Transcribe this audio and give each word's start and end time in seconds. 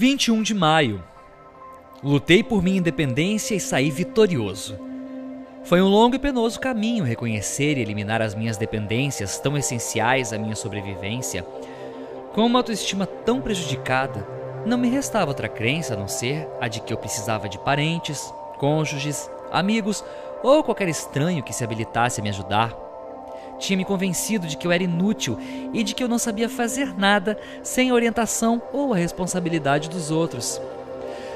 21 0.00 0.42
de 0.42 0.54
maio. 0.54 1.04
Lutei 2.02 2.42
por 2.42 2.62
minha 2.62 2.78
independência 2.78 3.54
e 3.54 3.60
saí 3.60 3.90
vitorioso. 3.90 4.78
Foi 5.62 5.82
um 5.82 5.88
longo 5.88 6.16
e 6.16 6.18
penoso 6.18 6.58
caminho 6.58 7.04
reconhecer 7.04 7.76
e 7.76 7.82
eliminar 7.82 8.22
as 8.22 8.34
minhas 8.34 8.56
dependências 8.56 9.38
tão 9.38 9.58
essenciais 9.58 10.32
à 10.32 10.38
minha 10.38 10.56
sobrevivência. 10.56 11.44
Com 12.32 12.46
uma 12.46 12.60
autoestima 12.60 13.04
tão 13.04 13.42
prejudicada, 13.42 14.26
não 14.64 14.78
me 14.78 14.88
restava 14.88 15.32
outra 15.32 15.50
crença 15.50 15.92
a 15.92 15.98
não 15.98 16.08
ser 16.08 16.48
a 16.58 16.66
de 16.66 16.80
que 16.80 16.94
eu 16.94 16.96
precisava 16.96 17.46
de 17.46 17.58
parentes, 17.58 18.32
cônjuges, 18.56 19.30
amigos 19.52 20.02
ou 20.42 20.64
qualquer 20.64 20.88
estranho 20.88 21.42
que 21.42 21.52
se 21.52 21.62
habilitasse 21.62 22.22
a 22.22 22.24
me 22.24 22.30
ajudar. 22.30 22.89
Tinha 23.60 23.76
me 23.76 23.84
convencido 23.84 24.46
de 24.46 24.56
que 24.56 24.66
eu 24.66 24.72
era 24.72 24.82
inútil 24.82 25.38
e 25.72 25.84
de 25.84 25.94
que 25.94 26.02
eu 26.02 26.08
não 26.08 26.18
sabia 26.18 26.48
fazer 26.48 26.98
nada 26.98 27.38
sem 27.62 27.90
a 27.90 27.94
orientação 27.94 28.60
ou 28.72 28.94
a 28.94 28.96
responsabilidade 28.96 29.90
dos 29.90 30.10
outros. 30.10 30.60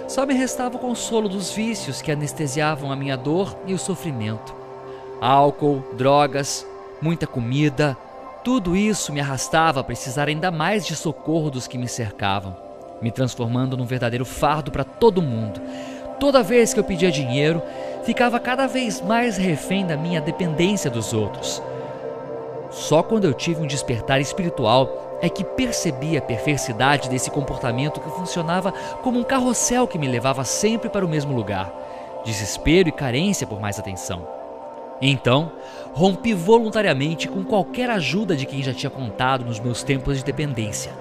Só 0.08 0.24
me 0.24 0.32
restava 0.32 0.76
o 0.76 0.80
consolo 0.80 1.28
dos 1.28 1.52
vícios 1.52 2.00
que 2.00 2.10
anestesiavam 2.10 2.90
a 2.90 2.96
minha 2.96 3.16
dor 3.16 3.54
e 3.66 3.74
o 3.74 3.78
sofrimento. 3.78 4.54
Álcool, 5.20 5.84
drogas, 5.92 6.66
muita 7.00 7.26
comida, 7.26 7.96
tudo 8.42 8.74
isso 8.74 9.12
me 9.12 9.20
arrastava 9.20 9.80
a 9.80 9.84
precisar 9.84 10.28
ainda 10.28 10.50
mais 10.50 10.86
de 10.86 10.96
socorro 10.96 11.50
dos 11.50 11.66
que 11.66 11.76
me 11.76 11.88
cercavam, 11.88 12.56
me 13.02 13.10
transformando 13.10 13.76
num 13.76 13.86
verdadeiro 13.86 14.24
fardo 14.24 14.70
para 14.70 14.84
todo 14.84 15.22
mundo. 15.22 15.60
Toda 16.18 16.42
vez 16.42 16.72
que 16.72 16.80
eu 16.80 16.84
pedia 16.84 17.10
dinheiro, 17.10 17.62
ficava 18.02 18.40
cada 18.40 18.66
vez 18.66 19.00
mais 19.02 19.36
refém 19.36 19.86
da 19.86 19.96
minha 19.96 20.20
dependência 20.20 20.90
dos 20.90 21.12
outros. 21.12 21.62
Só 22.74 23.02
quando 23.02 23.24
eu 23.24 23.32
tive 23.32 23.62
um 23.62 23.66
despertar 23.66 24.20
espiritual 24.20 25.18
é 25.22 25.28
que 25.28 25.44
percebi 25.44 26.18
a 26.18 26.22
perversidade 26.22 27.08
desse 27.08 27.30
comportamento 27.30 28.00
que 28.00 28.10
funcionava 28.10 28.72
como 29.00 29.18
um 29.18 29.24
carrossel 29.24 29.86
que 29.86 29.96
me 29.96 30.08
levava 30.08 30.44
sempre 30.44 30.90
para 30.90 31.06
o 31.06 31.08
mesmo 31.08 31.34
lugar 31.34 31.72
desespero 32.24 32.88
e 32.88 32.92
carência 32.92 33.46
por 33.46 33.60
mais 33.60 33.78
atenção. 33.78 34.26
Então, 35.00 35.52
rompi 35.92 36.32
voluntariamente 36.32 37.28
com 37.28 37.44
qualquer 37.44 37.90
ajuda 37.90 38.34
de 38.34 38.46
quem 38.46 38.62
já 38.62 38.72
tinha 38.72 38.90
contado 38.90 39.44
nos 39.44 39.60
meus 39.60 39.82
tempos 39.82 40.18
de 40.18 40.24
dependência. 40.24 40.92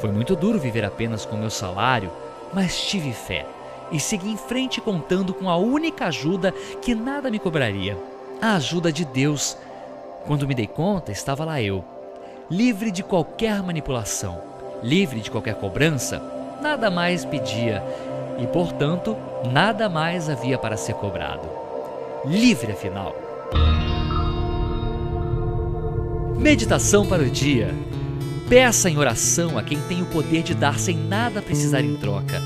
Foi 0.00 0.10
muito 0.10 0.36
duro 0.36 0.58
viver 0.58 0.84
apenas 0.84 1.26
com 1.26 1.36
meu 1.36 1.50
salário, 1.50 2.10
mas 2.54 2.80
tive 2.80 3.12
fé 3.12 3.44
e 3.90 3.98
segui 3.98 4.30
em 4.30 4.36
frente 4.36 4.80
contando 4.80 5.34
com 5.34 5.50
a 5.50 5.56
única 5.56 6.06
ajuda 6.06 6.54
que 6.80 6.94
nada 6.94 7.30
me 7.30 7.38
cobraria: 7.38 7.98
a 8.40 8.54
ajuda 8.54 8.92
de 8.92 9.04
Deus. 9.04 9.56
Quando 10.26 10.46
me 10.46 10.54
dei 10.54 10.66
conta, 10.66 11.10
estava 11.10 11.44
lá 11.44 11.60
eu, 11.60 11.84
livre 12.50 12.90
de 12.90 13.02
qualquer 13.02 13.62
manipulação, 13.62 14.40
livre 14.82 15.20
de 15.20 15.30
qualquer 15.30 15.54
cobrança, 15.54 16.22
nada 16.60 16.90
mais 16.90 17.24
pedia 17.24 17.82
e, 18.38 18.46
portanto, 18.46 19.16
nada 19.50 19.88
mais 19.88 20.28
havia 20.28 20.58
para 20.58 20.76
ser 20.76 20.94
cobrado. 20.94 21.48
Livre, 22.24 22.72
afinal. 22.72 23.14
Meditação 26.36 27.06
para 27.06 27.22
o 27.22 27.30
dia. 27.30 27.74
Peça 28.48 28.90
em 28.90 28.98
oração 28.98 29.56
a 29.56 29.62
quem 29.62 29.80
tem 29.82 30.02
o 30.02 30.06
poder 30.06 30.42
de 30.42 30.54
dar 30.54 30.78
sem 30.78 30.96
nada 30.96 31.40
precisar 31.40 31.80
em 31.80 31.96
troca. 31.96 32.40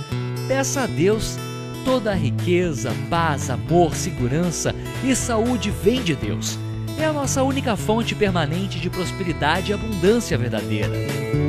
Peça 0.46 0.82
a 0.82 0.86
Deus. 0.86 1.36
Toda 1.84 2.12
a 2.12 2.14
riqueza, 2.14 2.92
paz, 3.10 3.50
amor, 3.50 3.94
segurança 3.94 4.74
e 5.04 5.14
saúde 5.14 5.70
vem 5.70 6.02
de 6.02 6.14
Deus 6.14 6.58
é 6.98 7.04
a 7.04 7.12
nossa 7.12 7.42
única 7.42 7.76
fonte 7.76 8.14
permanente 8.14 8.78
de 8.78 8.88
prosperidade 8.88 9.70
e 9.70 9.74
abundância 9.74 10.38
verdadeira. 10.38 11.43